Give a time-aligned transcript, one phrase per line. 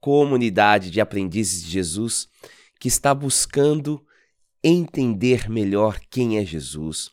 [0.00, 2.28] comunidade de aprendizes de Jesus
[2.78, 4.04] que está buscando
[4.62, 7.10] entender melhor quem é Jesus,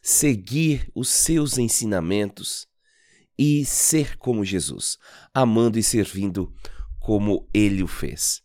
[0.00, 2.66] seguir os seus ensinamentos
[3.38, 4.98] e ser como Jesus,
[5.32, 6.52] amando e servindo
[7.00, 8.42] como ele o fez.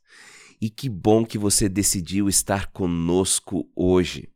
[0.59, 4.29] E que bom que você decidiu estar conosco hoje.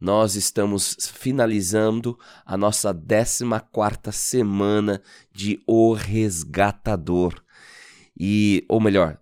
[0.00, 5.02] Nós estamos finalizando a nossa 14 quarta semana
[5.32, 7.42] de O Resgatador
[8.18, 9.18] e, ou melhor,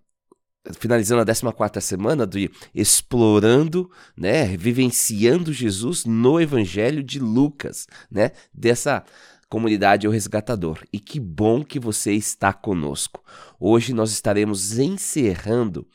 [0.72, 9.04] finalizando a 14 semana de explorando, né, vivenciando Jesus no Evangelho de Lucas, né, dessa
[9.48, 10.82] comunidade O Resgatador.
[10.92, 13.22] E que bom que você está conosco.
[13.60, 15.86] Hoje nós estaremos encerrando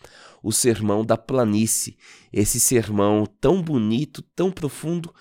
[0.44, 1.98] o sermão da planície,
[2.32, 5.14] esse sermão tão bonito, tão profundo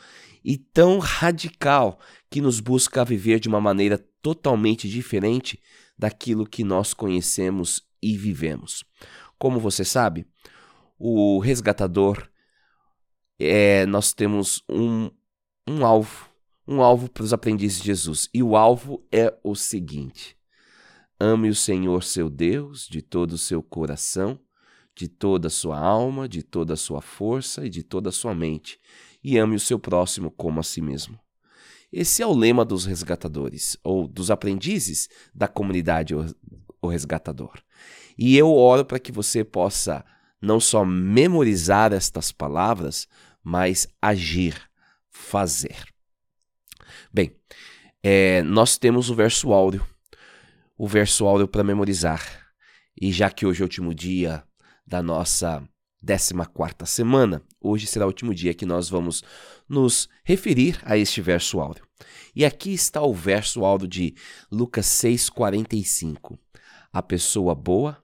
[0.45, 1.99] e tão radical
[2.31, 5.61] que nos busca viver de uma maneira totalmente diferente
[6.01, 8.83] daquilo que nós conhecemos e vivemos.
[9.39, 10.27] Como você sabe,
[10.99, 12.27] o resgatador
[13.39, 15.11] é nós temos um,
[15.69, 16.31] um alvo,
[16.67, 18.31] um alvo para os aprendizes de Jesus.
[18.33, 20.37] E o alvo é o seguinte:
[21.19, 24.41] ame o Senhor seu Deus de todo o seu coração,
[24.97, 28.35] de toda a sua alma, de toda a sua força e de toda a sua
[28.35, 28.81] mente,
[29.23, 31.21] e ame o seu próximo como a si mesmo.
[31.93, 37.61] Esse é o lema dos resgatadores, ou dos aprendizes da comunidade O Resgatador.
[38.17, 40.05] E eu oro para que você possa
[40.41, 43.09] não só memorizar estas palavras,
[43.43, 44.55] mas agir,
[45.11, 45.85] fazer.
[47.13, 47.37] Bem,
[48.03, 49.87] é, nós temos o verso áureo,
[50.77, 52.23] o verso áureo para memorizar.
[53.01, 54.43] E já que hoje é o último dia
[54.87, 55.63] da nossa
[56.05, 56.35] 14
[56.87, 57.43] semana.
[57.61, 59.23] Hoje será o último dia que nós vamos
[59.69, 61.87] nos referir a este verso áureo.
[62.35, 64.15] E aqui está o verso áureo de
[64.51, 66.39] Lucas 6,45.
[66.93, 68.03] A pessoa boa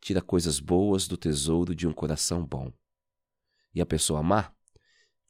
[0.00, 2.72] tira coisas boas do tesouro de um coração bom.
[3.74, 4.52] E a pessoa má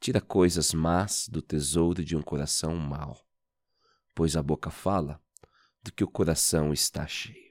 [0.00, 3.16] tira coisas más do tesouro de um coração mau.
[4.14, 5.20] Pois a boca fala
[5.82, 7.47] do que o coração está cheio.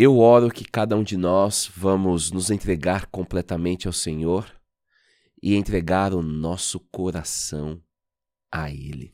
[0.00, 4.48] Eu oro que cada um de nós vamos nos entregar completamente ao Senhor
[5.42, 7.82] e entregar o nosso coração
[8.48, 9.12] a Ele.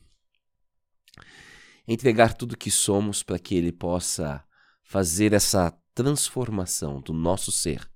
[1.87, 4.45] Entregar tudo que somos para que Ele possa
[4.83, 7.89] fazer essa transformação do nosso ser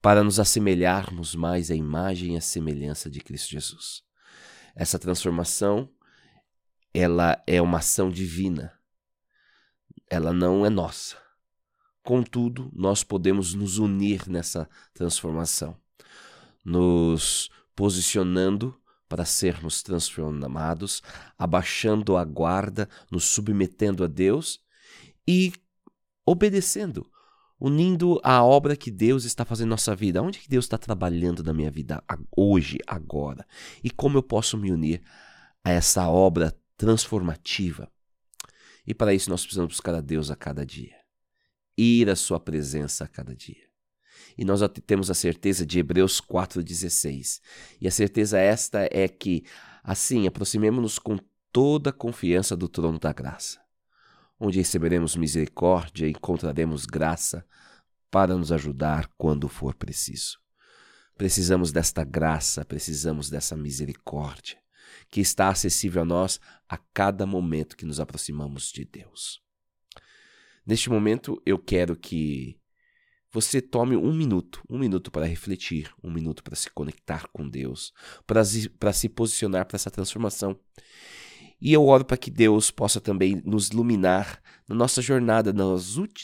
[0.00, 4.04] para nos assemelharmos mais à imagem e à semelhança de Cristo Jesus.
[4.76, 5.92] Essa transformação,
[6.94, 8.78] ela é uma ação divina.
[10.08, 11.18] Ela não é nossa
[12.02, 15.76] Contudo, nós podemos nos unir nessa transformação,
[16.64, 18.74] nos posicionando
[19.08, 21.02] para sermos transformados,
[21.38, 24.60] abaixando a guarda, nos submetendo a Deus
[25.26, 25.52] e
[26.24, 27.10] obedecendo,
[27.58, 30.22] unindo a obra que Deus está fazendo na nossa vida.
[30.22, 32.02] Onde que Deus está trabalhando na minha vida
[32.34, 33.46] hoje, agora?
[33.84, 35.02] E como eu posso me unir
[35.62, 37.90] a essa obra transformativa?
[38.86, 40.99] E para isso nós precisamos buscar a Deus a cada dia
[41.80, 43.68] ir à sua presença a cada dia.
[44.36, 47.40] E nós temos a certeza de Hebreus 4,16.
[47.80, 49.44] E a certeza esta é que,
[49.82, 51.18] assim, aproximemo-nos com
[51.52, 53.60] toda a confiança do trono da graça,
[54.38, 57.44] onde receberemos misericórdia e encontraremos graça
[58.10, 60.38] para nos ajudar quando for preciso.
[61.16, 64.58] Precisamos desta graça, precisamos dessa misericórdia,
[65.10, 69.49] que está acessível a nós a cada momento que nos aproximamos de Deus.
[70.66, 72.58] Neste momento, eu quero que
[73.32, 77.92] você tome um minuto, um minuto para refletir, um minuto para se conectar com Deus,
[78.26, 80.58] para se, para se posicionar para essa transformação.
[81.60, 85.52] E eu oro para que Deus possa também nos iluminar na nossa jornada,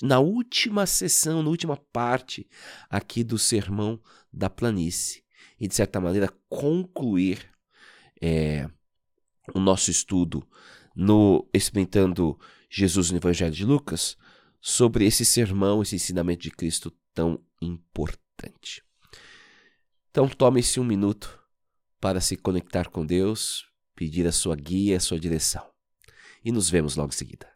[0.02, 2.48] na última sessão, na última parte
[2.88, 4.00] aqui do sermão
[4.32, 5.22] da planície.
[5.60, 7.50] E, de certa maneira, concluir
[8.20, 8.68] é,
[9.54, 10.46] o nosso estudo
[10.94, 12.38] no Experimentando
[12.70, 14.16] Jesus no Evangelho de Lucas,
[14.60, 18.82] sobre esse sermão, esse ensinamento de Cristo tão importante.
[20.10, 21.38] Então, tome-se um minuto
[22.00, 25.66] para se conectar com Deus, pedir a sua guia, a sua direção.
[26.44, 27.48] E nos vemos logo em seguida.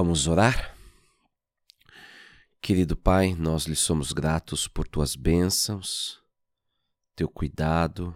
[0.00, 0.78] Vamos orar?
[2.62, 6.22] Querido Pai, nós lhe somos gratos por tuas bênçãos,
[7.16, 8.14] teu cuidado,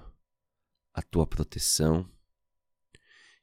[0.94, 2.08] a tua proteção.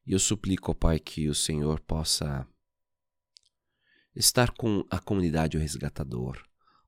[0.06, 2.48] E eu suplico, ó Pai, que o Senhor possa
[4.16, 6.42] estar com a comunidade o resgatador,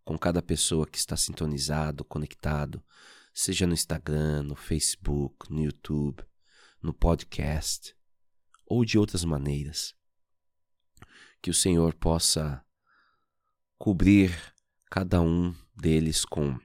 [0.06, 2.82] com cada pessoa que está sintonizado, conectado,
[3.34, 6.24] seja no Instagram, no Facebook, no YouTube,
[6.82, 7.94] no podcast
[8.66, 10.00] ou de outras maneiras
[11.42, 12.64] que o Senhor possa
[13.78, 14.54] cobrir
[14.90, 16.60] cada um deles com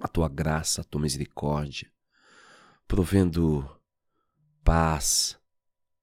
[0.00, 1.92] a tua graça, a tua misericórdia,
[2.88, 3.68] provendo
[4.64, 5.38] paz,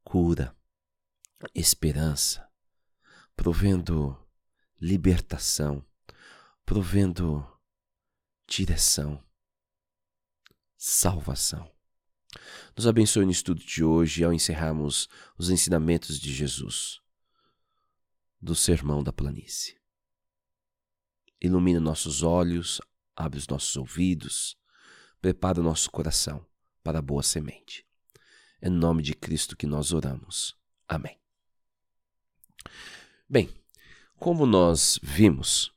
[0.04, 0.56] cura,
[1.56, 2.48] esperança,
[3.36, 4.16] provendo
[4.80, 5.84] libertação,
[6.64, 7.46] provendo
[8.48, 9.24] direção,
[10.78, 11.72] salvação.
[12.76, 17.02] Nos abençoe no estudo de hoje ao encerrarmos os ensinamentos de Jesus
[18.42, 19.78] do Sermão da Planície.
[21.42, 22.82] Ilumina nossos olhos,
[23.16, 24.58] abre os nossos ouvidos,
[25.22, 26.46] prepara o nosso coração
[26.84, 27.86] para a boa semente.
[28.62, 30.56] É no nome de Cristo que nós oramos.
[30.88, 31.20] Amém.
[33.30, 33.54] Bem,
[34.16, 35.72] como nós vimos,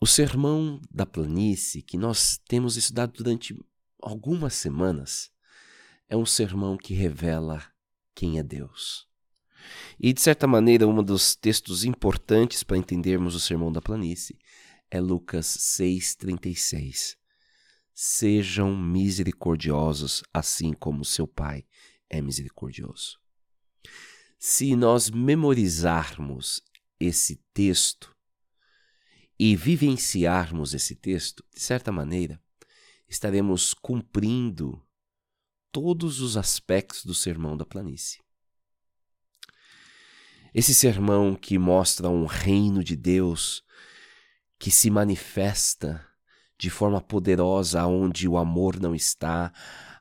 [0.00, 3.54] o sermão da planície que nós temos estudado durante
[4.00, 5.30] algumas semanas
[6.08, 7.62] é um sermão que revela
[8.14, 9.09] quem é Deus.
[9.98, 14.38] E, de certa maneira, um dos textos importantes para entendermos o Sermão da Planície
[14.90, 17.16] é Lucas 6,36.
[17.94, 21.64] Sejam misericordiosos, assim como seu Pai
[22.08, 23.18] é misericordioso.
[24.38, 26.62] Se nós memorizarmos
[26.98, 28.14] esse texto
[29.38, 32.40] e vivenciarmos esse texto, de certa maneira,
[33.08, 34.82] estaremos cumprindo
[35.72, 38.20] todos os aspectos do Sermão da Planície.
[40.54, 43.62] Esse sermão que mostra um reino de Deus
[44.58, 46.04] que se manifesta
[46.58, 49.52] de forma poderosa onde o amor não está,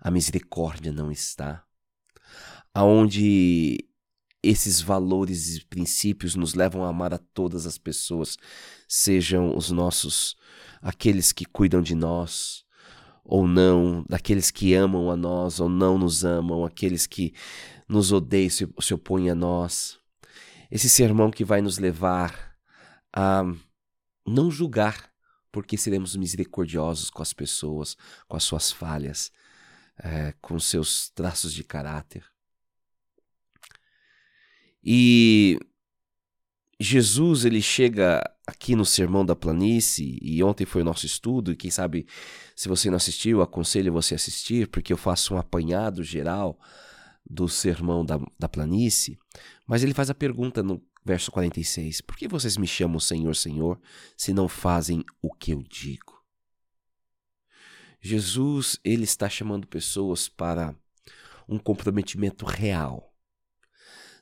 [0.02, 1.64] a misericórdia não está,
[2.74, 3.78] aonde
[4.44, 8.38] esses valores e princípios nos levam a amar a todas as pessoas,
[8.88, 10.36] sejam os nossos
[10.82, 12.66] aqueles que cuidam de nós
[13.24, 17.34] ou não, daqueles que amam a nós ou não nos amam, aqueles que
[17.88, 20.00] nos odeiam se, se opõem a nós
[20.70, 22.56] esse sermão que vai nos levar
[23.14, 23.44] a
[24.26, 25.12] não julgar,
[25.52, 27.98] porque seremos misericordiosos com as pessoas,
[28.28, 29.32] com as suas falhas,
[29.98, 32.24] é, com seus traços de caráter.
[34.84, 35.60] E
[36.80, 41.56] Jesus ele chega aqui no Sermão da Planície, e ontem foi o nosso estudo, e
[41.56, 42.08] quem sabe
[42.56, 46.60] se você não assistiu, aconselho você a assistir, porque eu faço um apanhado geral
[47.30, 49.20] do sermão da, da planície,
[49.68, 53.80] mas ele faz a pergunta no verso 46: Por que vocês me chamam Senhor, Senhor,
[54.18, 56.20] se não fazem o que eu digo?
[58.02, 60.76] Jesus, ele está chamando pessoas para
[61.48, 63.14] um comprometimento real.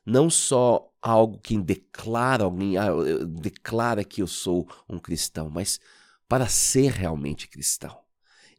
[0.06, 2.90] Não só algo que declara alguém, ah,
[3.28, 5.80] declara que eu sou um cristão, mas
[6.28, 8.00] para ser realmente cristão,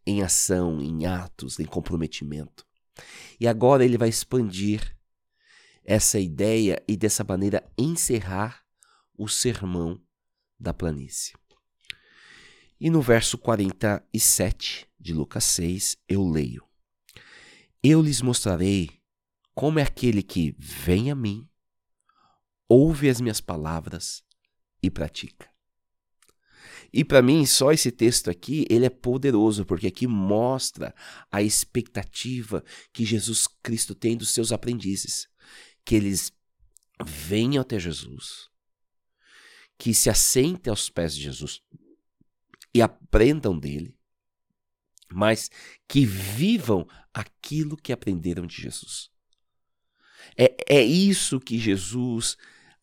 [0.06, 2.67] em ação, em atos, em comprometimento.
[3.40, 4.96] E agora ele vai expandir
[5.84, 8.62] essa ideia e dessa maneira encerrar
[9.16, 10.00] o sermão
[10.58, 11.34] da planície.
[12.80, 16.64] E no verso 47 de Lucas 6, eu leio:
[17.82, 18.90] Eu lhes mostrarei
[19.54, 21.48] como é aquele que vem a mim,
[22.68, 24.22] ouve as minhas palavras
[24.82, 25.50] e pratica.
[26.92, 30.94] E para mim, só esse texto aqui, ele é poderoso, porque aqui mostra
[31.30, 35.28] a expectativa que Jesus Cristo tem dos seus aprendizes,
[35.84, 36.32] que eles
[37.04, 38.48] venham até Jesus,
[39.76, 41.62] que se assentem aos pés de Jesus
[42.74, 43.96] e aprendam dele,
[45.10, 45.50] mas
[45.86, 49.10] que vivam aquilo que aprenderam de Jesus.
[50.36, 52.36] É, é isso que Jesus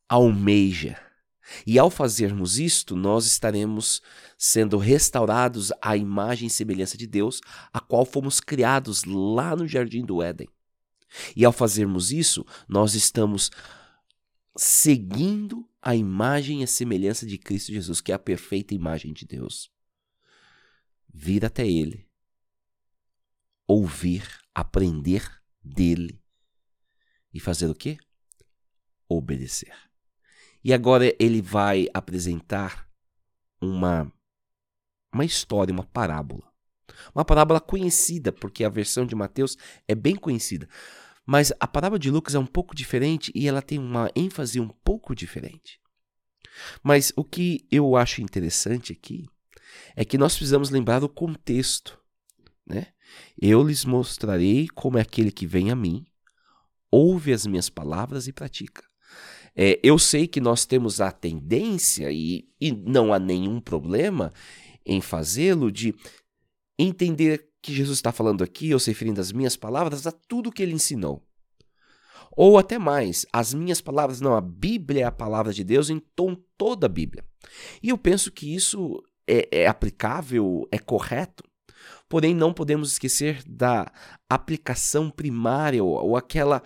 [0.07, 0.99] almeja.
[1.65, 4.01] E ao fazermos isto, nós estaremos
[4.37, 10.03] sendo restaurados à imagem e semelhança de Deus, a qual fomos criados lá no jardim
[10.05, 10.47] do Éden.
[11.35, 13.51] E ao fazermos isso, nós estamos
[14.57, 19.25] seguindo a imagem e a semelhança de Cristo Jesus, que é a perfeita imagem de
[19.25, 19.69] Deus.
[21.13, 22.07] Vir até Ele,
[23.67, 26.21] ouvir, aprender dele
[27.33, 27.97] e fazer o quê?
[29.07, 29.84] Obedecer.
[30.65, 32.89] E agora ele vai apresentar
[33.61, 34.11] uma,
[35.13, 36.51] uma história, uma parábola.
[37.13, 39.55] Uma parábola conhecida, porque a versão de Mateus
[39.87, 40.67] é bem conhecida.
[41.23, 44.67] Mas a parábola de Lucas é um pouco diferente e ela tem uma ênfase um
[44.67, 45.79] pouco diferente.
[46.81, 49.27] Mas o que eu acho interessante aqui
[49.95, 51.99] é que nós precisamos lembrar do contexto.
[52.65, 52.87] Né?
[53.39, 56.07] Eu lhes mostrarei como é aquele que vem a mim,
[56.89, 58.83] ouve as minhas palavras e pratica.
[59.55, 64.33] É, eu sei que nós temos a tendência, e, e não há nenhum problema
[64.85, 65.95] em fazê-lo, de
[66.77, 70.61] entender que Jesus está falando aqui, ou se referindo às minhas palavras, a tudo que
[70.61, 71.25] ele ensinou.
[72.35, 76.35] Ou até mais, as minhas palavras, não, a Bíblia é a palavra de Deus tom,
[76.57, 77.23] toda a Bíblia.
[77.81, 81.43] E eu penso que isso é, é aplicável, é correto,
[82.09, 83.89] porém não podemos esquecer da
[84.29, 86.61] aplicação primária, ou, ou aquela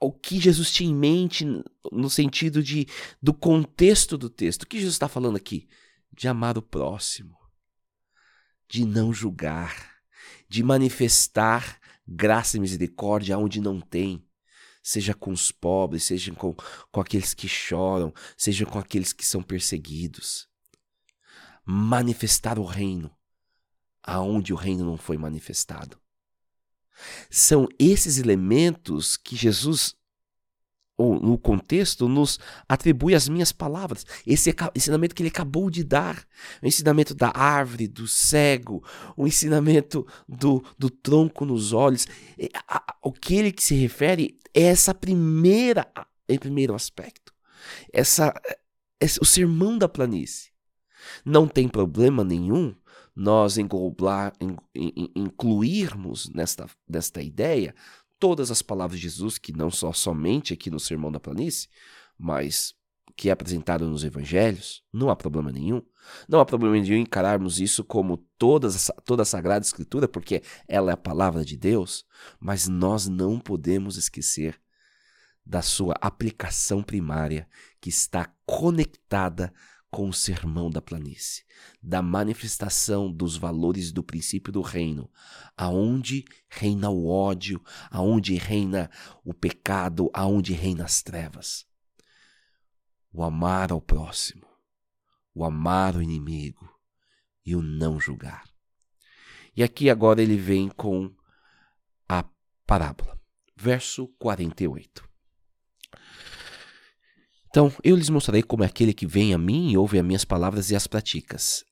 [0.00, 1.44] o que Jesus tinha em mente
[1.90, 2.86] no sentido de
[3.20, 4.62] do contexto do texto.
[4.62, 5.68] O que Jesus está falando aqui?
[6.12, 7.36] De amar o próximo,
[8.68, 9.96] de não julgar,
[10.48, 14.24] de manifestar graça e misericórdia onde não tem.
[14.82, 16.56] Seja com os pobres, seja com,
[16.90, 20.48] com aqueles que choram, seja com aqueles que são perseguidos.
[21.64, 23.08] Manifestar o reino
[24.02, 26.01] aonde o reino não foi manifestado.
[27.30, 29.94] São esses elementos que Jesus,
[30.96, 34.06] ou no contexto, nos atribui as minhas palavras.
[34.26, 36.24] Esse ensinamento que ele acabou de dar.
[36.62, 38.84] O ensinamento da árvore, do cego,
[39.16, 42.06] o ensinamento do, do tronco nos olhos.
[43.02, 45.90] O que ele se refere é essa primeira,
[46.28, 47.32] em primeiro aspecto.
[47.92, 48.34] Essa,
[49.00, 50.52] esse, o sermão da planície.
[51.24, 52.74] Não tem problema nenhum
[53.14, 54.32] nós englobar,
[55.14, 57.74] incluirmos nesta, nesta ideia
[58.18, 61.68] todas as palavras de Jesus, que não só somente aqui no Sermão da Planície,
[62.16, 62.74] mas
[63.16, 65.82] que é apresentado nos evangelhos, não há problema nenhum.
[66.28, 70.94] Não há problema nenhum encararmos isso como todas, toda a Sagrada Escritura, porque ela é
[70.94, 72.04] a palavra de Deus,
[72.40, 74.60] mas nós não podemos esquecer
[75.44, 77.48] da sua aplicação primária,
[77.80, 79.52] que está conectada
[79.92, 81.44] com o sermão da planície,
[81.82, 85.10] da manifestação dos valores do princípio do reino,
[85.54, 88.90] aonde reina o ódio, aonde reina
[89.22, 91.66] o pecado, aonde reina as trevas.
[93.12, 94.46] O amar ao próximo,
[95.34, 96.74] o amar o inimigo
[97.44, 98.50] e o não julgar.
[99.54, 101.14] E aqui agora ele vem com
[102.08, 102.24] a
[102.66, 103.20] parábola,
[103.54, 105.11] verso 48.
[107.52, 110.24] Então, eu lhes mostrarei como é aquele que vem a mim e ouve as minhas
[110.24, 111.62] palavras e as praticas.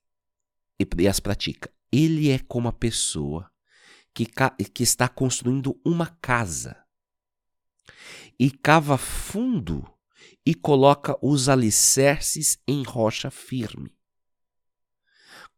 [0.78, 1.72] E, as pratica.
[1.90, 3.50] Ele é como a pessoa
[4.12, 4.26] que,
[4.74, 6.76] que está construindo uma casa
[8.38, 9.90] e cava fundo
[10.44, 13.96] e coloca os alicerces em rocha firme.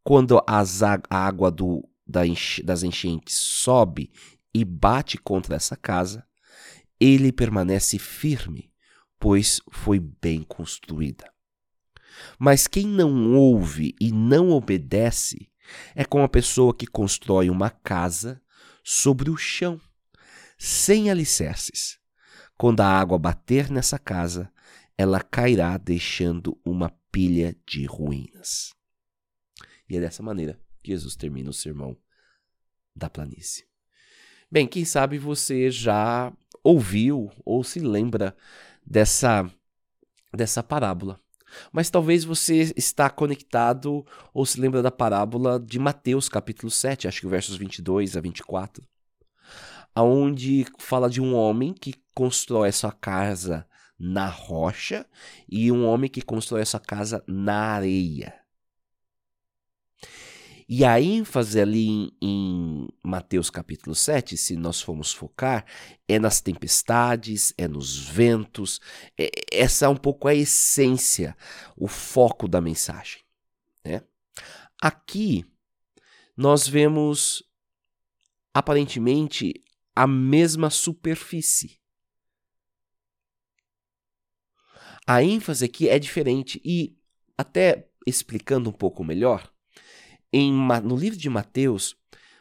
[0.04, 4.12] Quando as, a água do, da enche, das enchentes sobe
[4.54, 6.24] e bate contra essa casa,
[7.00, 8.71] ele permanece firme
[9.22, 11.32] pois foi bem construída.
[12.40, 15.48] Mas quem não ouve e não obedece
[15.94, 18.42] é como a pessoa que constrói uma casa
[18.82, 19.80] sobre o chão,
[20.58, 22.00] sem alicerces.
[22.58, 24.52] Quando a água bater nessa casa,
[24.98, 28.74] ela cairá deixando uma pilha de ruínas.
[29.88, 31.96] E é dessa maneira que Jesus termina o sermão
[32.94, 33.68] da planície.
[34.50, 36.32] Bem, quem sabe você já
[36.64, 38.36] ouviu ou se lembra
[38.86, 39.50] dessa,
[40.32, 41.20] dessa parábola.
[41.70, 47.20] Mas talvez você está conectado ou se lembra da parábola de Mateus capítulo 7, acho
[47.20, 48.82] que versos 22 a 24,
[49.94, 53.66] aonde fala de um homem que constrói sua casa
[53.98, 55.06] na rocha
[55.48, 58.41] e um homem que constrói sua casa na areia.
[60.74, 65.66] E a ênfase ali em, em, Mateus capítulo 7, se nós formos focar,
[66.08, 68.80] é nas tempestades, é nos ventos.
[69.18, 71.36] É, essa é um pouco a essência,
[71.76, 73.20] o foco da mensagem.
[73.84, 74.02] Né?
[74.80, 75.44] Aqui,
[76.34, 77.42] nós vemos
[78.54, 79.62] aparentemente
[79.94, 81.78] a mesma superfície.
[85.06, 86.96] A ênfase aqui é diferente e,
[87.36, 89.52] até explicando um pouco melhor,
[90.32, 91.96] em, no livro de Mateus,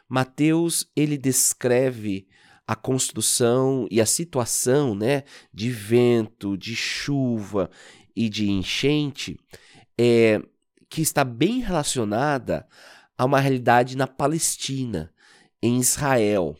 [0.08, 2.26] Mateus ele descreve
[2.66, 7.70] a construção e a situação né, de vento, de chuva
[8.14, 9.38] e de enchente
[9.98, 10.40] é,
[10.88, 12.66] que está bem relacionada
[13.16, 15.12] a uma realidade na Palestina,
[15.62, 16.56] em Israel.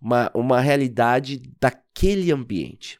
[0.00, 2.98] Uma, uma realidade daquele ambiente.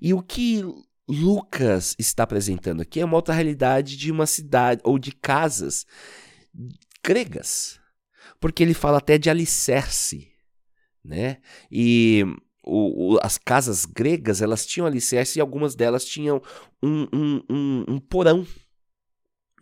[0.00, 0.64] E o que
[1.08, 5.86] Lucas está apresentando aqui é uma outra realidade de uma cidade ou de casas
[7.02, 7.80] gregas.
[8.38, 10.30] Porque ele fala até de alicerce,
[11.04, 11.38] né?
[11.70, 12.24] E
[12.64, 16.42] o, o, as casas gregas, elas tinham alicerce e algumas delas tinham
[16.82, 18.46] um, um, um, um porão,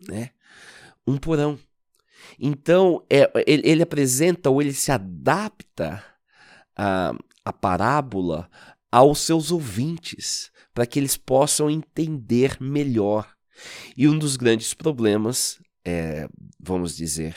[0.07, 0.31] né?
[1.07, 1.59] Um porão.
[2.39, 6.03] Então, é, ele, ele, apresenta ou ele se adapta
[6.75, 8.49] a, a parábola
[8.91, 13.35] aos seus ouvintes, para que eles possam entender melhor.
[13.95, 16.27] E um dos grandes problemas, é,
[16.59, 17.35] vamos dizer,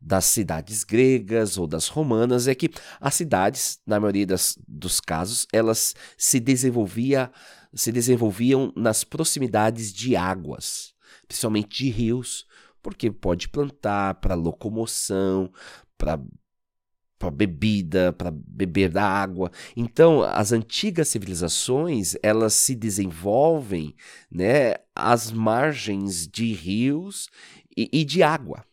[0.00, 2.68] das cidades gregas ou das romanas é que
[3.00, 7.30] as cidades, na maioria das, dos casos, elas se, desenvolvia,
[7.72, 10.92] se desenvolviam nas proximidades de águas,
[11.28, 12.46] principalmente de rios,
[12.82, 15.52] porque pode plantar para locomoção,
[15.96, 16.20] para
[17.22, 19.48] para bebida, para beber da água.
[19.76, 23.94] Então, as antigas civilizações, elas se desenvolvem,
[24.28, 27.28] né, às margens de rios
[27.76, 28.64] e, e de água,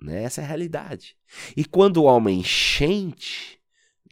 [0.00, 0.22] né?
[0.22, 1.16] Essa é a realidade.
[1.56, 3.58] E quando há uma enchente,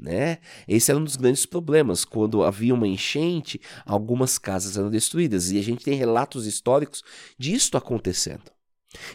[0.01, 0.39] né?
[0.69, 2.05] Esse era um dos grandes problemas.
[2.05, 7.03] Quando havia uma enchente, algumas casas eram destruídas e a gente tem relatos históricos
[7.39, 8.51] disto acontecendo.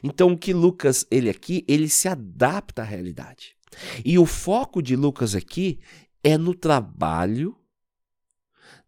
[0.04, 3.56] Então, o que Lucas, ele aqui, ele se adapta à realidade.
[4.04, 5.80] E o foco de Lucas aqui
[6.24, 7.56] é no trabalho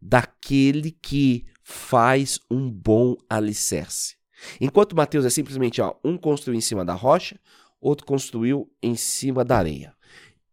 [0.02, 4.18] daquele que faz um bom alicerce.
[4.60, 7.40] Enquanto Mateus é simplesmente ó, um construiu em cima da rocha,
[7.80, 9.96] outro construiu em cima da areia.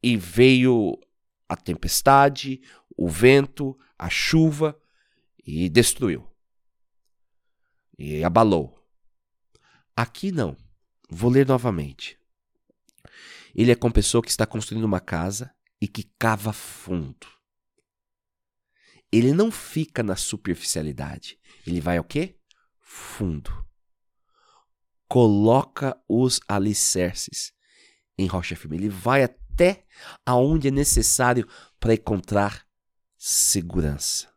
[0.03, 0.99] E veio
[1.49, 2.61] a tempestade,
[2.97, 4.79] o vento, a chuva
[5.45, 6.27] e destruiu.
[7.99, 8.79] E abalou.
[9.97, 10.57] Aqui não.
[11.09, 12.19] Vou ler novamente.
[13.55, 17.27] Ele é com pessoa que está construindo uma casa e que cava fundo.
[19.13, 21.39] Ele não fica na superficialidade.
[21.67, 22.37] Ele vai ao quê?
[22.79, 23.67] Fundo.
[25.11, 27.53] Coloca os alicerces
[28.17, 28.77] em rocha firme.
[28.77, 29.85] Ele vai até
[30.25, 31.49] aonde é necessário
[31.81, 32.65] para encontrar
[33.19, 34.33] segurança.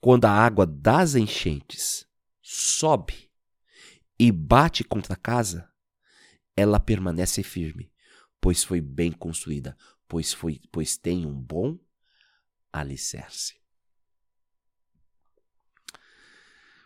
[0.00, 2.06] Quando a água das enchentes
[2.40, 3.30] sobe
[4.18, 5.70] e bate contra a casa,
[6.56, 7.92] ela permanece firme,
[8.40, 9.76] pois foi bem construída,
[10.08, 11.78] pois, foi, pois tem um bom
[12.72, 13.60] alicerce.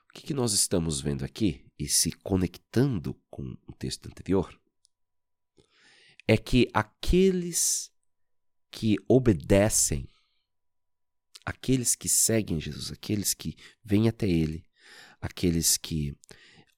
[0.09, 4.59] O que, que nós estamos vendo aqui, e se conectando com o texto anterior,
[6.27, 7.90] é que aqueles
[8.71, 10.09] que obedecem,
[11.45, 14.64] aqueles que seguem Jesus, aqueles que vêm até Ele,
[15.21, 16.16] aqueles que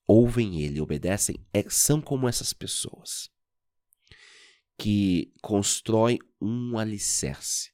[0.07, 3.31] ouvem Ele, obedecem, é, são como essas pessoas
[4.77, 7.73] que constrói um alicerce.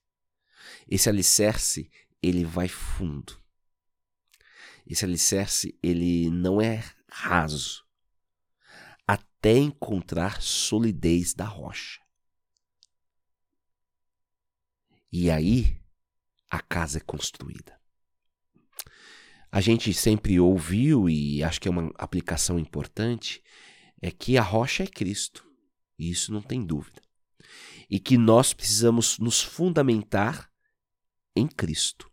[0.89, 1.91] Esse alicerce,
[2.23, 3.41] ele vai fundo.
[4.87, 7.85] Esse alicerce, ele não é raso
[9.07, 12.01] até encontrar solidez da rocha.
[15.11, 15.81] E aí
[16.49, 17.81] a casa é construída.
[19.51, 23.43] A gente sempre ouviu, e acho que é uma aplicação importante,
[24.01, 25.45] é que a rocha é Cristo.
[25.99, 27.03] E isso não tem dúvida.
[27.89, 30.51] E que nós precisamos nos fundamentar
[31.35, 32.11] em Cristo.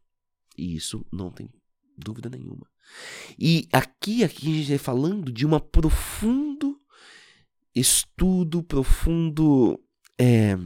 [0.57, 1.49] E isso não tem
[1.95, 2.67] dúvida nenhuma.
[3.37, 6.79] E aqui, aqui a gente está falando de uma profundo
[7.75, 9.79] estudo, profundo
[10.19, 10.57] é,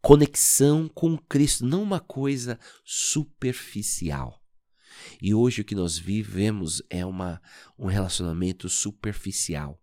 [0.00, 4.42] conexão com Cristo, não uma coisa superficial.
[5.22, 7.40] E hoje o que nós vivemos é uma,
[7.78, 9.80] um relacionamento superficial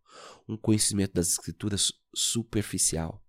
[0.47, 3.21] um conhecimento das escrituras superficial.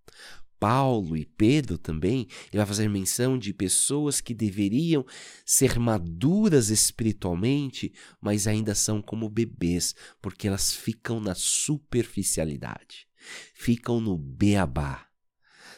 [0.59, 5.05] Paulo e Pedro também, ele vai fazer menção de pessoas que deveriam
[5.45, 13.07] ser maduras espiritualmente, mas ainda são como bebês, porque elas ficam na superficialidade,
[13.53, 15.07] ficam no beabá.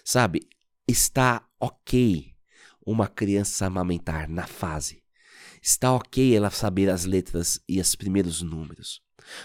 [0.03, 0.47] Sabe,
[0.87, 2.33] está ok
[2.85, 5.03] uma criança amamentar na fase.
[5.61, 9.01] Está ok ela saber as letras e os primeiros números.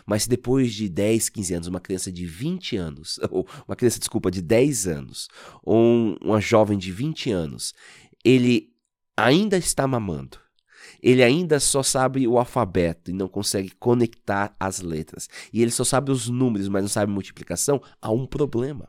[0.07, 4.31] Mas depois de 10, 15 anos, uma criança de 20 anos, ou uma criança, desculpa,
[4.31, 5.29] de 10 anos,
[5.63, 7.75] ou uma jovem de 20 anos,
[8.25, 8.73] ele
[9.17, 10.39] ainda está mamando.
[11.03, 15.29] Ele ainda só sabe o alfabeto e não consegue conectar as letras.
[15.53, 17.83] E ele só sabe os números, mas não sabe multiplicação.
[18.01, 18.89] Há um problema.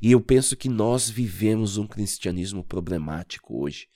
[0.00, 3.88] E eu penso que nós vivemos um cristianismo problemático hoje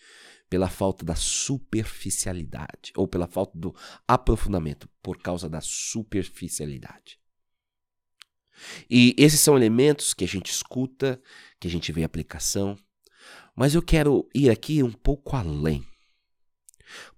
[0.48, 3.74] pela falta da superficialidade ou pela falta do
[4.06, 7.18] aprofundamento por causa da superficialidade.
[8.90, 11.20] E esses são elementos que a gente escuta,
[11.60, 12.76] que a gente vê aplicação,
[13.54, 15.86] mas eu quero ir aqui um pouco além.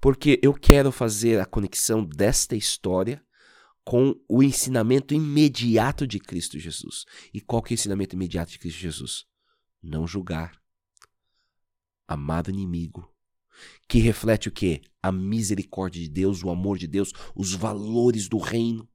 [0.00, 3.24] Porque eu quero fazer a conexão desta história
[3.84, 7.04] com o ensinamento imediato de Cristo Jesus.
[7.32, 9.24] E qual que é o ensinamento imediato de Cristo Jesus?
[9.82, 10.60] Não julgar,
[12.06, 13.09] amar o inimigo,
[13.90, 14.82] que reflete o quê?
[15.02, 18.88] A misericórdia de Deus, o amor de Deus, os valores do reino,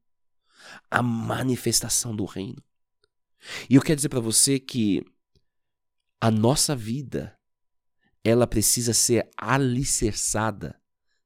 [0.90, 2.64] a manifestação do reino.
[3.68, 5.04] E eu quero dizer para você que
[6.18, 7.38] a nossa vida
[8.24, 10.80] ela precisa ser alicerçada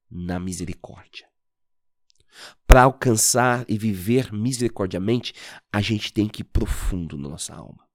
[0.09, 1.29] na misericórdia.
[2.67, 5.33] Para alcançar e viver misericordiamente,
[5.71, 7.87] a gente tem que ir profundo na nossa alma,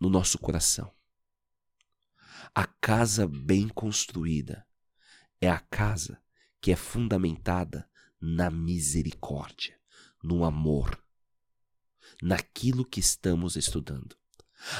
[0.00, 0.93] no nosso coração.
[2.54, 4.64] A casa bem construída
[5.40, 6.20] é a casa
[6.60, 7.88] que é fundamentada
[8.20, 9.78] na misericórdia,
[10.22, 10.98] no amor,
[12.22, 14.16] naquilo que estamos estudando.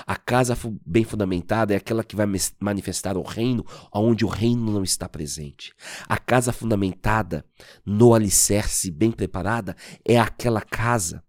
[0.07, 0.57] A casa
[0.87, 2.27] bem fundamentada é aquela que vai
[2.59, 5.75] manifestar o reino onde o reino não está presente.
[6.09, 7.45] A casa fundamentada
[7.85, 11.23] no alicerce bem preparada é aquela casa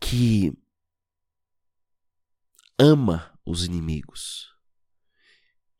[0.00, 0.52] que
[2.78, 4.51] ama os inimigos,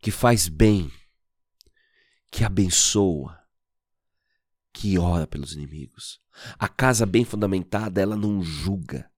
[0.03, 0.93] que faz bem,
[2.31, 3.41] que abençoa,
[4.75, 6.21] que ora pelos inimigos.
[6.59, 9.11] A casa bem fundamentada, ela não julga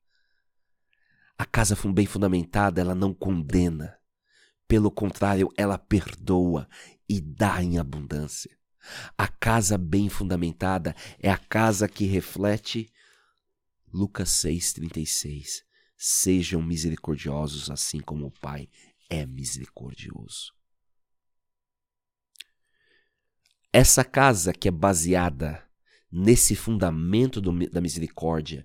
[1.37, 3.99] a casa bem fundamentada, ela não condena.
[4.69, 6.69] Pelo contrário, ela perdoa
[7.09, 8.57] e dá em abundância.
[9.19, 12.91] A casa bem fundamentada é a casa que reflete
[13.93, 15.65] Lucas 6,36.
[15.97, 18.69] Sejam misericordiosos, assim como o Pai
[19.11, 20.53] é misericordioso.
[23.77, 25.61] Essa casa que é baseada
[26.09, 28.65] nesse fundamento do, da misericórdia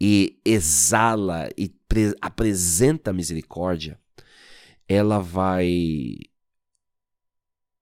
[0.00, 1.74] e exala e
[2.20, 4.00] apresenta a misericórdia,
[4.86, 6.20] ela vai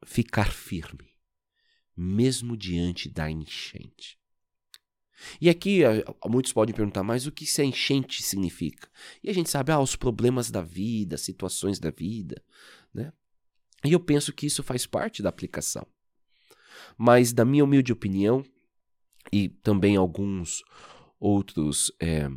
[0.07, 1.15] ficar firme,
[1.95, 4.19] mesmo diante da enchente.
[5.43, 5.83] E aqui
[6.25, 8.89] muitos podem perguntar, mas o que essa enchente significa?
[9.23, 12.43] E a gente sabe, ah, os problemas da vida, situações da vida,
[12.95, 13.13] né?
[13.85, 15.87] E eu penso que isso faz parte da aplicação.
[16.97, 18.45] Mas, da minha humilde opinião,
[19.33, 20.63] e também alguns
[21.19, 22.29] outros é,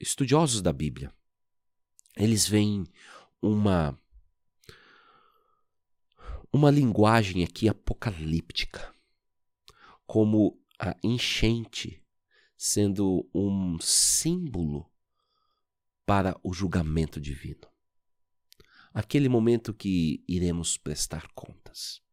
[0.00, 1.12] estudiosos da Bíblia,
[2.16, 2.84] eles veem
[3.40, 3.98] uma
[6.52, 8.94] uma linguagem aqui apocalíptica,
[10.06, 12.00] como a enchente
[12.56, 14.88] sendo um símbolo
[16.06, 17.66] para o julgamento divino.
[18.92, 22.03] Aquele momento que iremos prestar contas.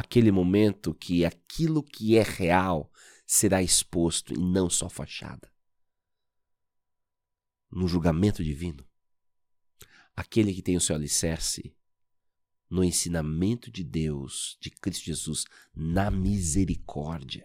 [0.00, 2.90] Aquele momento que aquilo que é real
[3.26, 5.52] será exposto e não só fachada.
[7.70, 8.82] No julgamento divino,
[10.16, 11.76] aquele que tem o seu alicerce
[12.70, 17.44] no ensinamento de Deus, de Cristo Jesus, na misericórdia,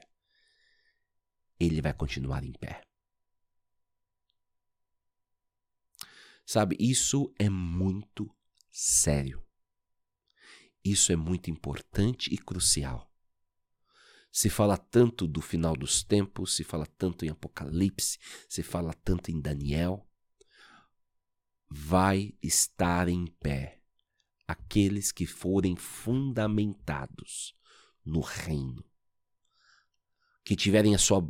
[1.59, 2.87] ele vai continuar em pé.
[6.45, 8.33] Sabe, isso é muito
[8.71, 9.44] sério.
[10.85, 13.11] Isso é muito importante e crucial.
[14.31, 19.31] Se fala tanto do final dos tempos, se fala tanto em Apocalipse, se fala tanto
[19.31, 20.07] em Daniel.
[21.67, 23.81] Vai estar em pé
[24.47, 27.55] aqueles que forem fundamentados
[28.05, 28.85] no reino,
[30.43, 31.27] que tiverem a sua,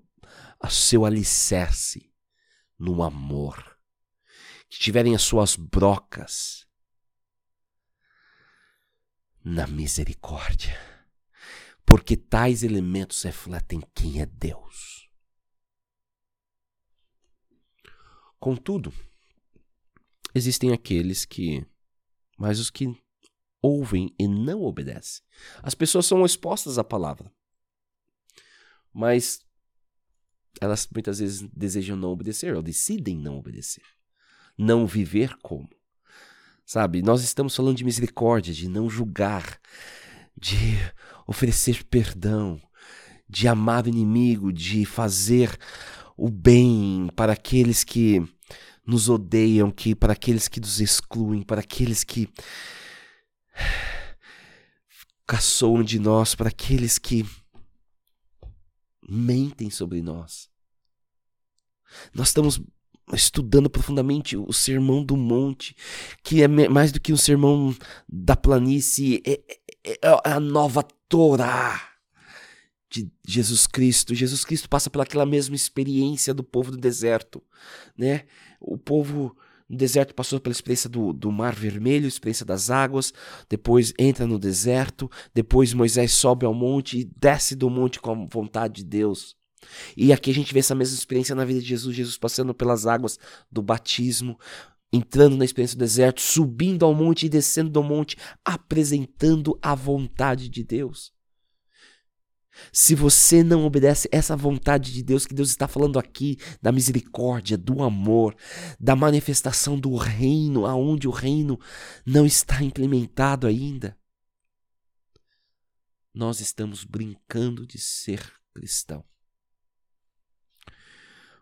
[0.59, 2.13] a seu alicerce
[2.77, 3.79] no amor,
[4.67, 6.64] que tiverem as suas brocas
[9.45, 10.95] na misericórdia
[11.85, 15.07] porque tais elementos refletem quem é Deus.
[18.39, 18.91] Contudo,
[20.33, 21.65] existem aqueles que,
[22.37, 22.87] mas os que
[23.61, 25.23] ouvem e não obedecem.
[25.61, 27.31] As pessoas são expostas à palavra,
[28.91, 29.45] mas
[30.59, 33.85] elas muitas vezes desejam não obedecer ou decidem não obedecer,
[34.57, 35.69] não viver como.
[36.65, 39.59] Sabe, nós estamos falando de misericórdia, de não julgar,
[40.35, 40.77] de
[41.27, 42.59] oferecer perdão,
[43.29, 45.55] de amar o inimigo, de fazer
[46.17, 48.19] o bem para aqueles que
[48.83, 52.27] nos odeiam, que para aqueles que nos excluem, para aqueles que
[55.27, 57.23] caçoam de nós, para aqueles que
[59.07, 60.49] mentem sobre nós.
[62.11, 62.59] Nós estamos
[63.13, 65.75] estudando profundamente o Sermão do Monte,
[66.23, 67.75] que é mais do que um sermão
[68.07, 69.39] da planície, é,
[69.83, 71.79] é, é a nova Torá
[72.89, 74.15] de Jesus Cristo.
[74.15, 77.43] Jesus Cristo passa pelaquela mesma experiência do povo do deserto,
[77.97, 78.23] né?
[78.59, 79.35] O povo
[79.67, 83.13] no deserto passou pela experiência do, do mar vermelho, experiência das águas,
[83.49, 88.27] depois entra no deserto, depois Moisés sobe ao monte e desce do monte com a
[88.31, 89.35] vontade de Deus.
[89.95, 92.85] E aqui a gente vê essa mesma experiência na vida de Jesus, Jesus passando pelas
[92.85, 93.19] águas
[93.51, 94.39] do batismo,
[94.91, 100.49] entrando na experiência do deserto, subindo ao monte e descendo do monte, apresentando a vontade
[100.49, 101.13] de Deus.
[102.71, 107.57] Se você não obedece essa vontade de Deus que Deus está falando aqui, da misericórdia,
[107.57, 108.35] do amor,
[108.79, 111.59] da manifestação do reino, aonde o reino
[112.05, 113.97] não está implementado ainda,
[116.13, 118.21] nós estamos brincando de ser
[118.53, 119.03] cristão.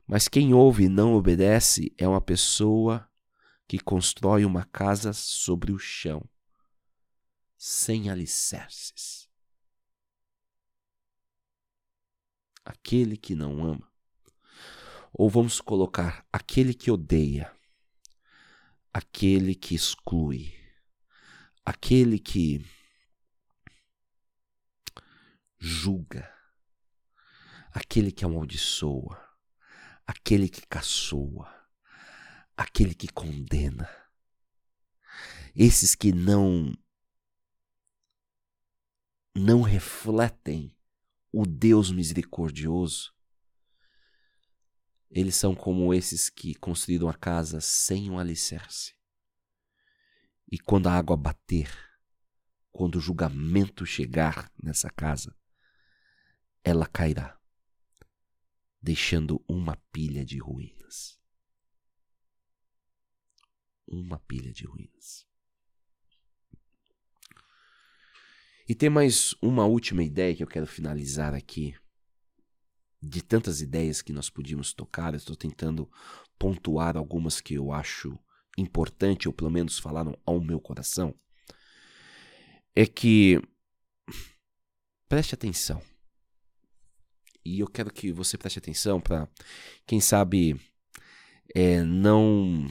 [0.06, 3.10] Mas quem ouve e não obedece é uma pessoa
[3.68, 6.24] que constrói uma casa sobre o chão,
[7.58, 9.30] sem alicerces.
[12.66, 13.92] Aquele que não ama,
[15.12, 17.54] ou vamos colocar aquele que odeia,
[18.94, 20.54] aquele que exclui,
[21.66, 22.66] aquele que
[25.58, 26.30] julga,
[27.72, 29.23] aquele que amaldiçoa,
[30.06, 31.52] aquele que caçoa,
[32.56, 33.90] aquele que condena.
[35.56, 36.74] Esses que não
[39.36, 40.76] não refletem
[41.32, 43.14] o Deus misericordioso,
[45.10, 48.96] eles são como esses que construíram a casa sem um alicerce.
[50.52, 51.72] E quando a água bater,
[52.72, 55.36] quando o julgamento chegar nessa casa,
[56.64, 57.40] ela cairá,
[58.84, 61.24] deixando uma pilha de ruínas
[63.94, 65.26] uma pilha de ruínas.
[68.68, 71.76] E tem mais uma última ideia que eu quero finalizar aqui.
[73.02, 75.92] De tantas ideias que nós podíamos tocar, eu estou tentando
[76.40, 78.18] pontuar algumas que eu acho
[78.58, 81.14] importante, ou pelo menos falaram ao meu coração.
[82.74, 83.42] É que
[85.10, 85.82] preste atenção.
[87.46, 89.28] E eu quero que você preste atenção para,
[89.86, 90.60] quem sabe,
[91.54, 92.68] é, não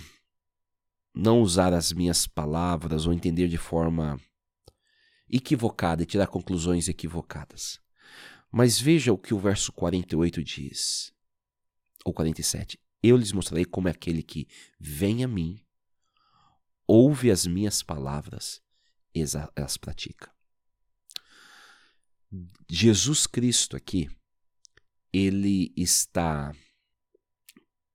[1.15, 4.19] não usar as minhas palavras ou entender de forma
[5.29, 7.81] equivocada e tirar conclusões equivocadas.
[8.51, 11.13] Mas veja o que o verso 48 diz,
[12.05, 12.79] ou 47.
[13.03, 14.47] Eu lhes mostrarei como é aquele que
[14.79, 15.65] vem a mim,
[16.87, 18.63] ouve as minhas palavras
[19.15, 19.23] e
[19.57, 20.31] as pratica.
[22.69, 24.09] Jesus Cristo aqui,
[25.13, 26.55] ele está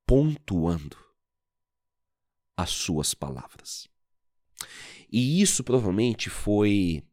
[0.05, 0.97] pontuando
[2.55, 3.87] as suas palavras.
[5.11, 7.03] E isso provavelmente foi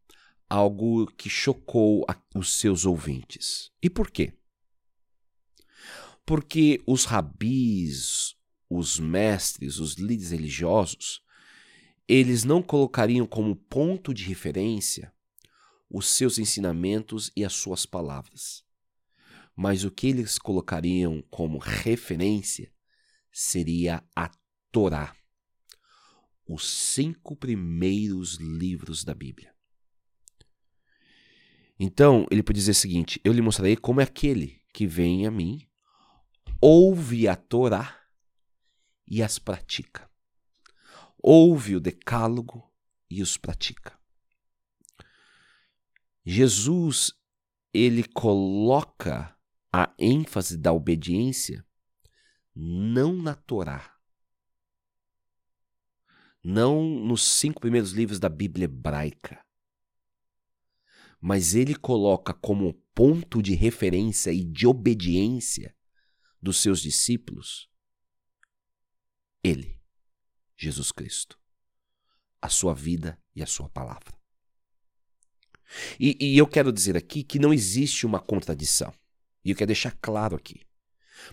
[0.48, 3.70] algo que chocou os seus ouvintes.
[3.82, 4.32] E por quê?
[6.26, 8.36] Porque os rabis,
[8.68, 11.22] os mestres, os líderes religiosos,
[12.08, 15.12] eles não colocariam como ponto de referência
[15.90, 18.64] os seus ensinamentos e as suas palavras.
[19.56, 22.72] Mas o que eles colocariam como referência
[23.30, 24.30] seria a
[24.72, 25.14] Torá
[26.46, 29.54] os cinco primeiros livros da Bíblia.
[31.78, 35.30] Então, ele pode dizer o seguinte: Eu lhe mostrarei como é aquele que vem a
[35.30, 35.66] mim,
[36.60, 38.00] ouve a Torá
[39.06, 40.08] e as pratica.
[41.18, 42.70] Ouve o Decálogo
[43.10, 43.98] e os pratica.
[46.24, 47.12] Jesus,
[47.72, 49.33] ele coloca
[49.76, 51.66] a ênfase da obediência
[52.54, 53.98] não na Torá,
[56.44, 59.44] não nos cinco primeiros livros da Bíblia hebraica,
[61.20, 65.74] mas ele coloca como ponto de referência e de obediência
[66.40, 67.68] dos seus discípulos
[69.42, 69.82] ele,
[70.56, 71.36] Jesus Cristo,
[72.40, 74.16] a sua vida e a sua palavra.
[75.98, 78.94] E, e eu quero dizer aqui que não existe uma contradição.
[79.44, 80.60] E eu quero deixar claro aqui.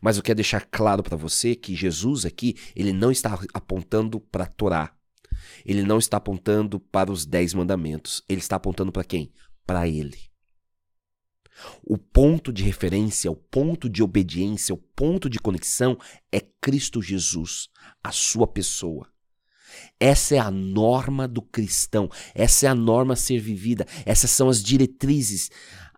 [0.02, 4.44] Mas eu quero deixar claro para você que Jesus aqui, ele não está apontando para
[4.44, 4.96] a Torá,
[5.66, 8.24] ele não está apontando para os dez mandamentos.
[8.28, 9.32] Ele está apontando para quem?
[9.66, 10.32] Para ele.
[11.84, 15.98] O ponto de referência, o ponto de obediência, o ponto de conexão
[16.32, 17.70] é Cristo Jesus,
[18.04, 19.08] a sua pessoa.
[20.00, 24.50] Essa é a norma do cristão, essa é a norma a ser vivida, essas são
[24.50, 25.50] as diretrizes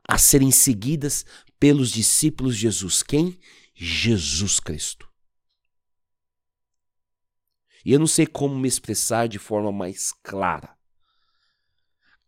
[0.07, 1.25] a serem seguidas
[1.63, 3.01] pelos discípulos de Jesus.
[3.01, 3.39] Quem?
[3.73, 5.09] Jesus Cristo.
[7.85, 10.75] E eu não sei como me expressar de forma mais clara.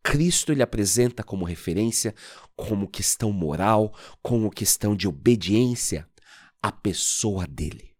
[0.01, 2.15] Cristo ele apresenta como referência,
[2.55, 6.09] como questão moral, como questão de obediência,
[6.61, 7.93] a pessoa dele.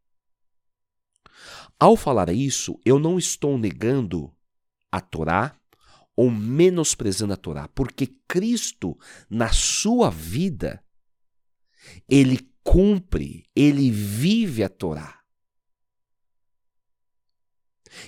[1.78, 4.34] Ao falar isso, eu não estou negando
[4.90, 5.60] a Torá
[6.16, 8.98] ou menosprezando a Torá, porque Cristo,
[9.30, 10.82] na sua vida,
[12.08, 15.20] ele cumpre, ele vive a Torá.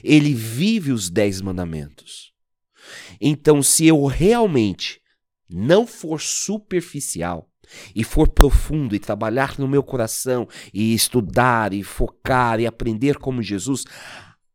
[0.03, 2.33] Ele vive os dez mandamentos.
[3.19, 5.01] Então, se eu realmente
[5.49, 7.49] não for superficial
[7.95, 13.41] e for profundo e trabalhar no meu coração e estudar e focar e aprender como
[13.41, 13.85] Jesus,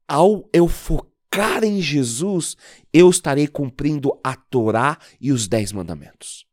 [0.09, 2.57] ao eu focar em Jesus,
[2.93, 6.47] eu estarei cumprindo a Torá e os dez mandamentos.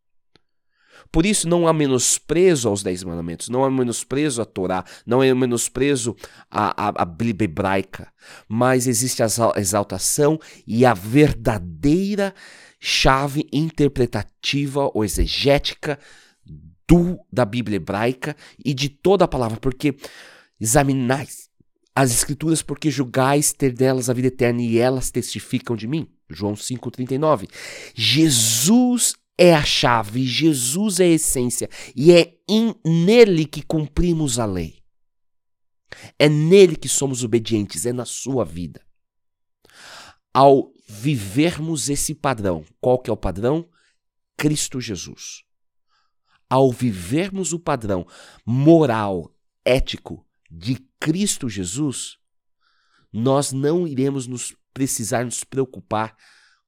[1.11, 5.35] Por isso não há menosprezo aos Dez Mandamentos, não há menosprezo à Torá, não há
[5.35, 6.15] menosprezo
[6.49, 8.11] à, à, à Bíblia hebraica,
[8.47, 12.33] mas existe a exaltação e a verdadeira
[12.79, 15.99] chave interpretativa ou exegética
[16.87, 19.95] do, da Bíblia hebraica e de toda a palavra, porque
[20.59, 21.49] examinais
[21.95, 26.07] as escrituras porque julgais ter delas a vida eterna e elas testificam de mim.
[26.29, 27.49] João 5:39.
[27.93, 34.45] Jesus é a chave, Jesus é a essência e é in, nele que cumprimos a
[34.45, 34.83] lei.
[36.19, 38.85] É nele que somos obedientes, é na sua vida.
[40.33, 43.65] Ao vivermos esse padrão, qual que é o padrão?
[44.35, 45.45] Cristo Jesus.
[46.49, 48.05] Ao vivermos o padrão
[48.45, 52.17] moral, ético de Cristo Jesus,
[53.11, 56.13] nós não iremos nos precisar nos preocupar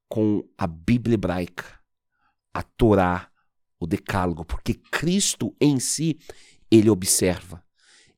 [0.08, 1.81] com a Bíblia hebraica
[2.54, 3.30] a Torá,
[3.80, 6.20] o Decálogo, porque Cristo em si,
[6.70, 7.64] ele observa,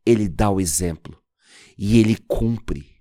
[0.06, 1.22] ele dá o exemplo
[1.78, 2.92] e ele cumpre.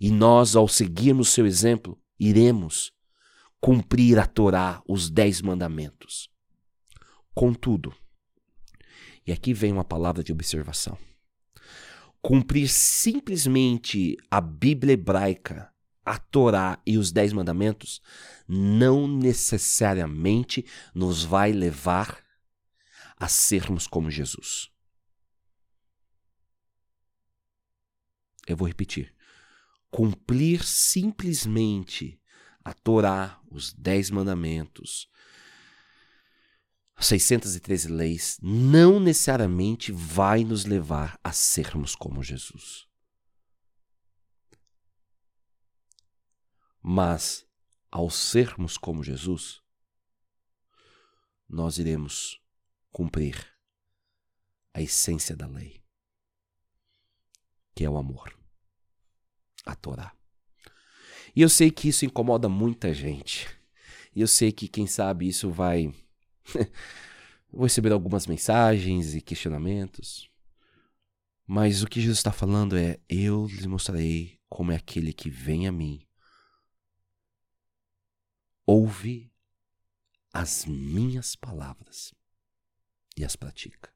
[0.00, 2.92] E nós, ao seguirmos seu exemplo, iremos
[3.60, 6.28] cumprir a Torá, os dez mandamentos.
[7.34, 7.94] Contudo,
[9.26, 10.96] e aqui vem uma palavra de observação.
[12.20, 15.72] Cumprir simplesmente a Bíblia hebraica
[16.08, 18.00] a Torá e os Dez Mandamentos
[18.48, 22.24] não necessariamente nos vai levar
[23.14, 24.70] a sermos como Jesus.
[28.46, 29.14] Eu vou repetir.
[29.90, 32.18] Cumprir simplesmente
[32.64, 35.10] a Torá, os Dez Mandamentos,
[36.98, 42.87] 613 leis, não necessariamente vai nos levar a sermos como Jesus.
[46.90, 47.46] Mas,
[47.90, 49.60] ao sermos como Jesus,
[51.46, 52.40] nós iremos
[52.90, 53.46] cumprir
[54.72, 55.82] a essência da lei,
[57.74, 58.34] que é o amor,
[59.66, 60.16] a Torá.
[61.36, 63.46] E eu sei que isso incomoda muita gente.
[64.16, 65.94] E eu sei que, quem sabe, isso vai.
[67.52, 70.30] Vou receber algumas mensagens e questionamentos.
[71.46, 75.68] Mas o que Jesus está falando é: Eu lhes mostrarei como é aquele que vem
[75.68, 76.07] a mim
[78.70, 79.32] ouve
[80.30, 82.14] as minhas palavras
[83.16, 83.90] e as pratica.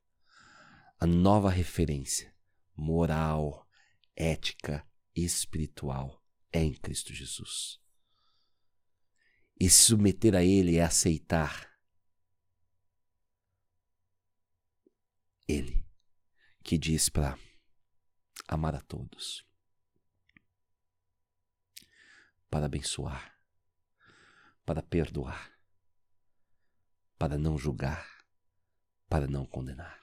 [0.99, 2.35] A nova referência
[2.75, 3.69] moral,
[4.17, 7.79] ética e espiritual é em Cristo Jesus.
[9.61, 11.71] E se submeter a Ele é aceitar
[15.47, 15.87] Ele,
[16.65, 17.39] que diz para
[18.49, 19.45] amar a todos,
[22.49, 23.32] para abençoar,
[24.73, 25.53] para perdoar,
[27.19, 28.25] para não julgar,
[29.07, 30.03] para não condenar.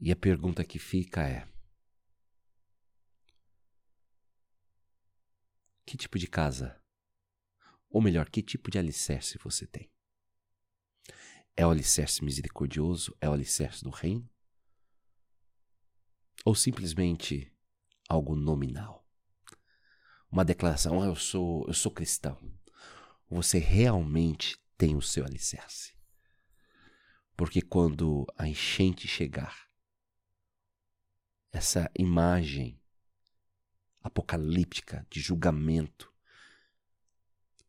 [0.00, 1.46] E a pergunta que fica é:
[5.84, 6.82] que tipo de casa,
[7.90, 9.92] ou melhor, que tipo de alicerce você tem?
[11.54, 13.14] É o alicerce misericordioso?
[13.20, 14.26] É o alicerce do reino?
[16.42, 17.54] Ou simplesmente
[18.08, 19.01] algo nominal?
[20.32, 22.38] Uma declaração, ah, eu sou, eu sou cristão.
[23.28, 25.92] Você realmente tem o seu alicerce.
[27.36, 29.68] Porque quando a enchente chegar,
[31.52, 32.80] essa imagem
[34.02, 36.10] apocalíptica de julgamento,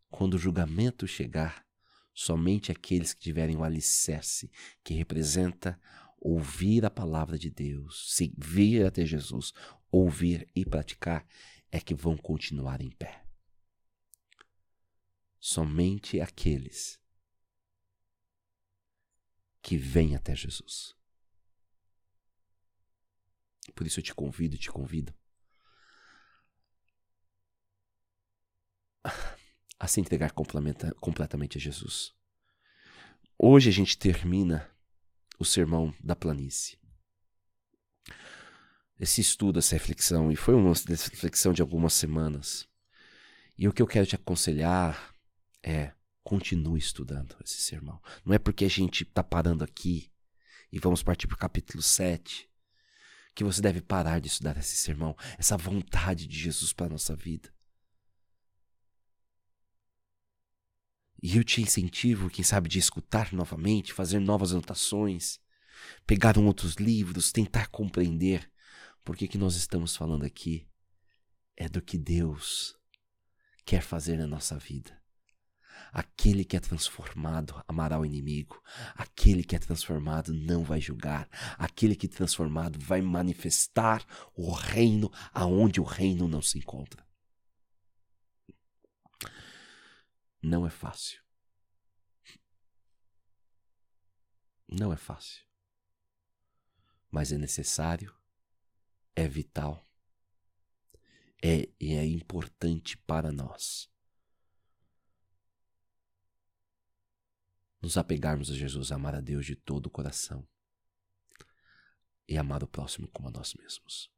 [0.10, 1.66] quando o julgamento chegar,
[2.14, 4.50] somente aqueles que tiverem o alicerce,
[4.84, 5.80] que representa
[6.18, 9.52] ouvir a palavra de Deus, vir até Jesus,
[9.92, 11.26] ouvir e praticar,
[11.74, 13.26] é que vão continuar em pé.
[15.40, 17.02] Somente aqueles
[19.60, 20.96] que vêm até Jesus.
[23.74, 25.16] Por isso eu te convido, te convido
[29.80, 32.14] a se entregar completamente a Jesus.
[33.36, 34.72] Hoje a gente termina
[35.40, 36.83] o sermão da planície
[39.04, 42.68] esse estudo, essa reflexão, e foi uma reflexão de algumas semanas.
[43.58, 45.14] E o que eu quero te aconselhar
[45.62, 45.92] é
[46.24, 48.02] continue estudando esse sermão.
[48.26, 50.10] Não é porque a gente está parando aqui
[50.72, 52.50] e vamos partir para o capítulo 7
[53.36, 57.16] que você deve parar de estudar esse sermão, essa vontade de Jesus para a nossa
[57.16, 57.54] vida.
[61.22, 65.40] E eu te incentivo, quem sabe, de escutar novamente, fazer novas anotações,
[66.06, 68.53] pegar outros livros, tentar compreender
[69.04, 70.68] porque que nós estamos falando aqui
[71.56, 72.78] é do que Deus
[73.66, 75.02] quer fazer na nossa vida.
[75.92, 78.62] Aquele que é transformado amará o inimigo.
[78.96, 81.30] Aquele que é transformado não vai julgar.
[81.58, 87.06] Aquele que é transformado vai manifestar o reino aonde o reino não se encontra.
[90.42, 91.22] Não é fácil.
[94.68, 95.44] Não é fácil.
[97.12, 98.14] Mas é necessário,
[99.16, 99.84] é vital,
[101.42, 103.92] é, é importante para nós.
[107.84, 110.48] nos apegarmos a Jesus, amar a Deus de todo o coração
[112.26, 114.10] e amar o próximo como a nós mesmos.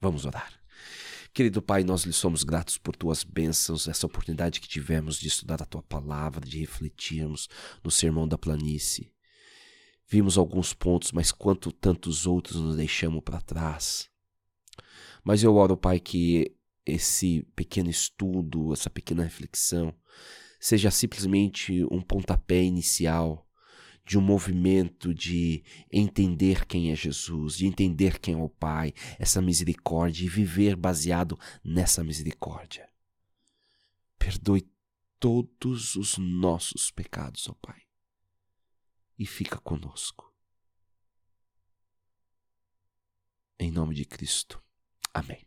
[0.00, 0.60] Vamos orar.
[1.32, 5.62] Querido Pai, nós lhe somos gratos por tuas bênçãos, essa oportunidade que tivemos de estudar
[5.62, 7.48] a tua palavra, de refletirmos
[7.82, 9.13] no sermão da planície.
[10.06, 14.10] Vimos alguns pontos, mas quanto tantos outros nos deixamos para trás.
[15.22, 19.94] Mas eu oro, Pai, que esse pequeno estudo, essa pequena reflexão,
[20.60, 23.48] seja simplesmente um pontapé inicial
[24.06, 29.40] de um movimento de entender quem é Jesus, de entender quem é o Pai, essa
[29.40, 32.86] misericórdia e viver baseado nessa misericórdia.
[34.18, 34.68] Perdoe
[35.18, 37.80] todos os nossos pecados, ó Pai,
[39.18, 40.32] e fica conosco.
[43.58, 44.62] Em nome de Cristo.
[45.12, 45.46] Amém.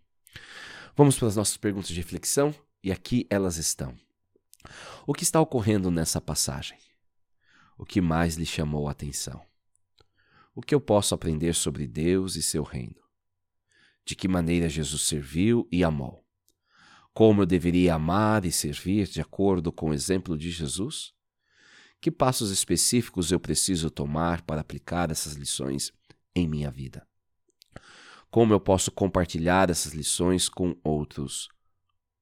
[0.95, 3.95] Vamos para as nossas perguntas de reflexão e aqui elas estão.
[5.05, 6.78] O que está ocorrendo nessa passagem?
[7.78, 9.45] O que mais lhe chamou a atenção?
[10.55, 12.95] O que eu posso aprender sobre Deus e seu reino?
[14.03, 16.26] De que maneira Jesus serviu e amou?
[17.13, 21.13] Como eu deveria amar e servir de acordo com o exemplo de Jesus?
[22.00, 25.91] Que passos específicos eu preciso tomar para aplicar essas lições
[26.36, 27.08] em minha vida?
[28.30, 31.50] Como eu posso compartilhar essas lições com outros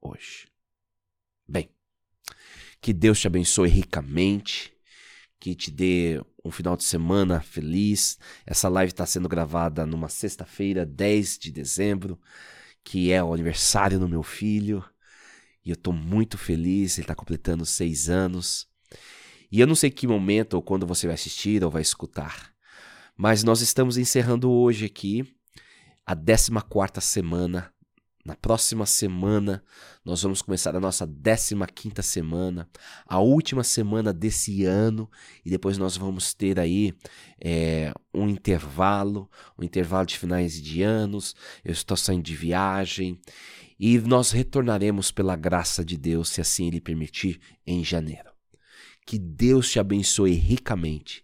[0.01, 0.47] hoje?
[1.47, 1.69] Bem,
[2.79, 4.73] que Deus te abençoe ricamente,
[5.39, 8.17] que te dê um final de semana feliz.
[8.45, 12.19] Essa live está sendo gravada numa sexta-feira, 10 de dezembro,
[12.83, 14.83] que é o aniversário do meu filho.
[15.65, 18.69] E eu estou muito feliz, ele está completando seis anos.
[19.51, 22.51] E eu não sei que momento ou quando você vai assistir ou vai escutar,
[23.15, 25.23] mas nós estamos encerrando hoje aqui
[26.05, 27.73] a 14 quarta semana
[28.25, 29.63] na próxima semana,
[30.03, 32.67] nós vamos começar a nossa 15 semana,
[33.05, 35.07] a última semana desse ano,
[35.45, 36.91] e depois nós vamos ter aí
[37.39, 39.29] é, um intervalo,
[39.59, 41.35] um intervalo de finais de anos.
[41.63, 43.21] Eu estou saindo de viagem
[43.79, 48.34] e nós retornaremos pela graça de Deus, se assim Ele permitir, em janeiro.
[49.05, 51.23] Que Deus te abençoe ricamente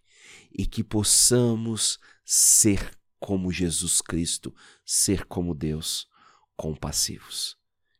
[0.55, 4.53] e que possamos ser como Jesus Cristo,
[4.85, 6.07] ser como Deus
[6.55, 7.57] compassivos.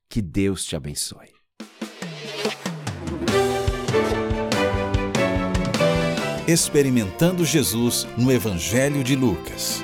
[0.10, 1.30] Que Deus te abençoe.
[6.48, 9.82] Experimentando Jesus no Evangelho de Lucas.